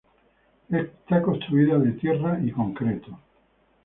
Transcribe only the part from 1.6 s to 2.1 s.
de